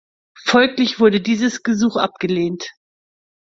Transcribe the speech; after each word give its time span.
Folglich 0.47 0.99
wurde 0.99 1.21
dieses 1.21 1.61
Gesuch 1.61 1.95
abgelehnt. 1.95 2.71